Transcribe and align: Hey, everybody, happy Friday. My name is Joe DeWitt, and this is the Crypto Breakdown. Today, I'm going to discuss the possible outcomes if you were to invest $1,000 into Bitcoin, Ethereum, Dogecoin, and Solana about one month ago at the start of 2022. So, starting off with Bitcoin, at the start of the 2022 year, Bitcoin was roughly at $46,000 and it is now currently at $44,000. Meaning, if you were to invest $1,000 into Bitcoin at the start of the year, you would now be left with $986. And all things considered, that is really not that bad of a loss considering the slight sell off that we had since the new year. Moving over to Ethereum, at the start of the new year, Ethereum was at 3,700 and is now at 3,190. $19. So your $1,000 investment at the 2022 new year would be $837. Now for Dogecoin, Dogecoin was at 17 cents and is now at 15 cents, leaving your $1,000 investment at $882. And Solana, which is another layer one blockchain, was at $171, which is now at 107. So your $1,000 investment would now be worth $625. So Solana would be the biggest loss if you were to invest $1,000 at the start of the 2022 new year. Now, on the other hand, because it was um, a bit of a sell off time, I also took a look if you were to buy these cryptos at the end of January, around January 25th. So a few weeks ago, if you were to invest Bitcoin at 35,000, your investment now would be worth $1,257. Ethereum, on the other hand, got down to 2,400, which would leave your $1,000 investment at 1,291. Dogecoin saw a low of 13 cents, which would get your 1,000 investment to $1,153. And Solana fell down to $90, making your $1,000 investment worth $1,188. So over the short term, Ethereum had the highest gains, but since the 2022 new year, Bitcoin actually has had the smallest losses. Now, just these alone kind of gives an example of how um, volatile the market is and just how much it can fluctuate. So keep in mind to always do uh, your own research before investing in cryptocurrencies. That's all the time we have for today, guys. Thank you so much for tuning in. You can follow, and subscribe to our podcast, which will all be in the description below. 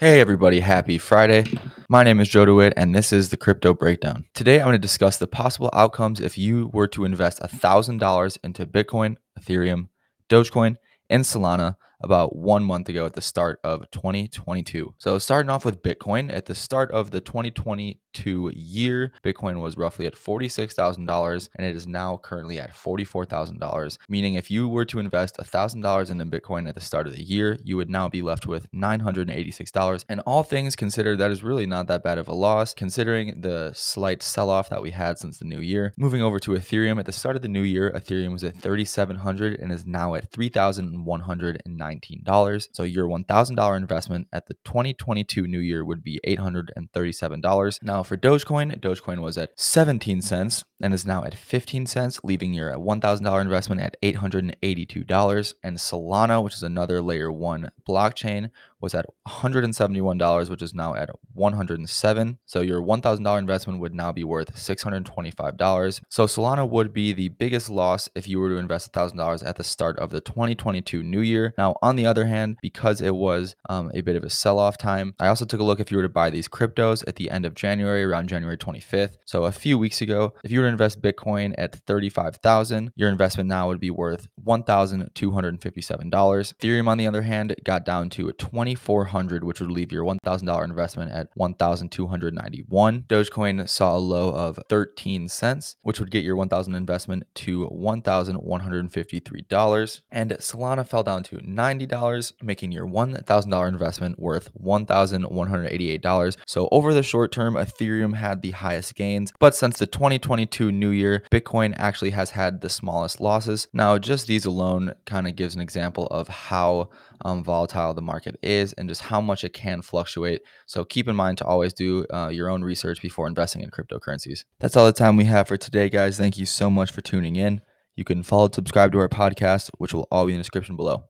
Hey, 0.00 0.18
everybody, 0.18 0.60
happy 0.60 0.96
Friday. 0.96 1.44
My 1.90 2.02
name 2.04 2.20
is 2.20 2.30
Joe 2.30 2.46
DeWitt, 2.46 2.72
and 2.74 2.94
this 2.94 3.12
is 3.12 3.28
the 3.28 3.36
Crypto 3.36 3.74
Breakdown. 3.74 4.24
Today, 4.32 4.58
I'm 4.58 4.64
going 4.64 4.72
to 4.72 4.78
discuss 4.78 5.18
the 5.18 5.26
possible 5.26 5.68
outcomes 5.74 6.20
if 6.20 6.38
you 6.38 6.70
were 6.72 6.86
to 6.86 7.04
invest 7.04 7.38
$1,000 7.42 8.38
into 8.42 8.64
Bitcoin, 8.64 9.16
Ethereum, 9.38 9.88
Dogecoin, 10.30 10.76
and 11.10 11.22
Solana 11.22 11.76
about 12.02 12.36
one 12.36 12.64
month 12.64 12.88
ago 12.88 13.06
at 13.06 13.14
the 13.14 13.20
start 13.20 13.60
of 13.64 13.90
2022. 13.90 14.94
So, 14.98 15.18
starting 15.18 15.50
off 15.50 15.64
with 15.64 15.82
Bitcoin, 15.82 16.32
at 16.32 16.46
the 16.46 16.54
start 16.54 16.90
of 16.92 17.10
the 17.10 17.20
2022 17.20 18.52
year, 18.54 19.12
Bitcoin 19.24 19.60
was 19.60 19.76
roughly 19.76 20.06
at 20.06 20.14
$46,000 20.14 21.48
and 21.56 21.66
it 21.66 21.76
is 21.76 21.86
now 21.86 22.16
currently 22.18 22.58
at 22.58 22.74
$44,000. 22.74 23.98
Meaning, 24.08 24.34
if 24.34 24.50
you 24.50 24.68
were 24.68 24.84
to 24.86 24.98
invest 24.98 25.36
$1,000 25.38 26.10
into 26.10 26.26
Bitcoin 26.26 26.68
at 26.68 26.74
the 26.74 26.80
start 26.80 27.06
of 27.06 27.14
the 27.14 27.22
year, 27.22 27.58
you 27.62 27.76
would 27.76 27.90
now 27.90 28.08
be 28.08 28.22
left 28.22 28.46
with 28.46 28.70
$986. 28.72 30.04
And 30.08 30.20
all 30.20 30.42
things 30.42 30.76
considered, 30.76 31.18
that 31.18 31.30
is 31.30 31.42
really 31.42 31.66
not 31.66 31.86
that 31.88 32.02
bad 32.02 32.18
of 32.18 32.28
a 32.28 32.34
loss 32.34 32.74
considering 32.74 33.40
the 33.40 33.72
slight 33.74 34.22
sell 34.22 34.50
off 34.50 34.70
that 34.70 34.82
we 34.82 34.90
had 34.90 35.18
since 35.18 35.38
the 35.38 35.44
new 35.44 35.60
year. 35.60 35.92
Moving 35.96 36.22
over 36.22 36.38
to 36.40 36.52
Ethereum, 36.52 36.98
at 36.98 37.06
the 37.06 37.12
start 37.12 37.36
of 37.36 37.42
the 37.42 37.48
new 37.48 37.62
year, 37.62 37.92
Ethereum 37.94 38.32
was 38.32 38.44
at 38.44 38.56
3,700 38.56 39.60
and 39.60 39.72
is 39.72 39.86
now 39.86 40.14
at 40.14 40.30
3,190. 40.30 41.89
$19. 41.90 42.68
So 42.72 42.82
your 42.82 43.06
$1,000 43.06 43.76
investment 43.76 44.28
at 44.32 44.46
the 44.46 44.54
2022 44.64 45.46
new 45.46 45.58
year 45.58 45.84
would 45.84 46.02
be 46.02 46.20
$837. 46.26 47.82
Now 47.82 48.02
for 48.02 48.16
Dogecoin, 48.16 48.80
Dogecoin 48.80 49.22
was 49.22 49.38
at 49.38 49.50
17 49.56 50.22
cents 50.22 50.64
and 50.82 50.94
is 50.94 51.06
now 51.06 51.24
at 51.24 51.34
15 51.34 51.86
cents, 51.86 52.20
leaving 52.24 52.54
your 52.54 52.72
$1,000 52.72 53.40
investment 53.40 53.80
at 53.80 53.96
$882. 54.02 55.54
And 55.62 55.76
Solana, 55.76 56.42
which 56.42 56.54
is 56.54 56.62
another 56.62 57.02
layer 57.02 57.30
one 57.30 57.70
blockchain, 57.86 58.50
was 58.80 58.94
at 58.94 59.06
$171, 59.28 60.50
which 60.50 60.62
is 60.62 60.74
now 60.74 60.94
at 60.94 61.10
107. 61.34 62.38
So 62.46 62.60
your 62.62 62.80
$1,000 62.80 63.38
investment 63.38 63.80
would 63.80 63.94
now 63.94 64.10
be 64.12 64.24
worth 64.24 64.54
$625. 64.54 66.00
So 66.08 66.24
Solana 66.24 66.68
would 66.68 66.92
be 66.92 67.12
the 67.12 67.28
biggest 67.28 67.68
loss 67.68 68.08
if 68.14 68.26
you 68.26 68.40
were 68.40 68.48
to 68.48 68.56
invest 68.56 68.92
$1,000 68.92 69.46
at 69.46 69.56
the 69.56 69.64
start 69.64 69.98
of 69.98 70.10
the 70.10 70.20
2022 70.20 71.02
new 71.02 71.20
year. 71.20 71.52
Now, 71.58 71.76
on 71.82 71.96
the 71.96 72.06
other 72.06 72.26
hand, 72.26 72.58
because 72.62 73.00
it 73.00 73.14
was 73.14 73.54
um, 73.68 73.90
a 73.94 74.00
bit 74.00 74.16
of 74.16 74.24
a 74.24 74.30
sell 74.30 74.58
off 74.58 74.78
time, 74.78 75.14
I 75.18 75.28
also 75.28 75.44
took 75.44 75.60
a 75.60 75.64
look 75.64 75.80
if 75.80 75.90
you 75.90 75.96
were 75.96 76.02
to 76.02 76.08
buy 76.08 76.30
these 76.30 76.48
cryptos 76.48 77.04
at 77.06 77.16
the 77.16 77.30
end 77.30 77.46
of 77.46 77.54
January, 77.54 78.04
around 78.04 78.28
January 78.28 78.56
25th. 78.56 79.16
So 79.24 79.44
a 79.44 79.52
few 79.52 79.78
weeks 79.78 80.00
ago, 80.00 80.34
if 80.44 80.50
you 80.50 80.60
were 80.60 80.66
to 80.66 80.72
invest 80.72 81.02
Bitcoin 81.02 81.54
at 81.58 81.76
35,000, 81.86 82.92
your 82.96 83.08
investment 83.08 83.48
now 83.48 83.68
would 83.68 83.80
be 83.80 83.90
worth 83.90 84.28
$1,257. 84.46 86.10
Ethereum, 86.10 86.88
on 86.88 86.98
the 86.98 87.06
other 87.06 87.22
hand, 87.22 87.54
got 87.64 87.84
down 87.84 88.10
to 88.10 88.32
2,400, 88.32 89.44
which 89.44 89.60
would 89.60 89.70
leave 89.70 89.92
your 89.92 90.04
$1,000 90.04 90.64
investment 90.64 91.12
at 91.12 91.28
1,291. 91.34 93.04
Dogecoin 93.08 93.68
saw 93.68 93.96
a 93.96 93.98
low 93.98 94.30
of 94.30 94.58
13 94.68 95.28
cents, 95.28 95.76
which 95.82 96.00
would 96.00 96.10
get 96.10 96.24
your 96.24 96.36
1,000 96.36 96.74
investment 96.74 97.24
to 97.34 97.68
$1,153. 97.68 100.00
And 100.10 100.30
Solana 100.32 100.86
fell 100.86 101.02
down 101.02 101.22
to 101.24 101.38
$90, 101.78 102.32
making 102.42 102.72
your 102.72 102.86
$1,000 102.86 103.68
investment 103.68 104.18
worth 104.18 104.50
$1,188. 104.62 106.36
So 106.46 106.68
over 106.72 106.94
the 106.94 107.02
short 107.02 107.32
term, 107.32 107.54
Ethereum 107.54 108.14
had 108.14 108.42
the 108.42 108.50
highest 108.52 108.94
gains, 108.94 109.32
but 109.38 109.54
since 109.54 109.78
the 109.78 109.86
2022 109.86 110.72
new 110.72 110.90
year, 110.90 111.22
Bitcoin 111.30 111.74
actually 111.76 112.10
has 112.10 112.30
had 112.30 112.60
the 112.60 112.68
smallest 112.68 113.20
losses. 113.20 113.68
Now, 113.72 113.98
just 113.98 114.26
these 114.26 114.44
alone 114.44 114.94
kind 115.06 115.26
of 115.26 115.36
gives 115.36 115.54
an 115.54 115.60
example 115.60 116.06
of 116.08 116.28
how 116.28 116.90
um, 117.24 117.44
volatile 117.44 117.94
the 117.94 118.02
market 118.02 118.36
is 118.42 118.72
and 118.74 118.88
just 118.88 119.02
how 119.02 119.20
much 119.20 119.44
it 119.44 119.52
can 119.52 119.82
fluctuate. 119.82 120.42
So 120.66 120.84
keep 120.84 121.08
in 121.08 121.16
mind 121.16 121.38
to 121.38 121.44
always 121.44 121.72
do 121.72 122.06
uh, 122.12 122.28
your 122.28 122.48
own 122.48 122.62
research 122.62 123.02
before 123.02 123.26
investing 123.26 123.62
in 123.62 123.70
cryptocurrencies. 123.70 124.44
That's 124.58 124.76
all 124.76 124.86
the 124.86 124.92
time 124.92 125.16
we 125.16 125.24
have 125.24 125.48
for 125.48 125.56
today, 125.56 125.88
guys. 125.88 126.16
Thank 126.16 126.38
you 126.38 126.46
so 126.46 126.70
much 126.70 126.92
for 126.92 127.00
tuning 127.00 127.36
in. 127.36 127.60
You 127.96 128.04
can 128.04 128.22
follow, 128.22 128.46
and 128.46 128.54
subscribe 128.54 128.92
to 128.92 128.98
our 128.98 129.08
podcast, 129.08 129.70
which 129.78 129.92
will 129.92 130.08
all 130.10 130.26
be 130.26 130.32
in 130.32 130.38
the 130.38 130.42
description 130.42 130.76
below. 130.76 131.09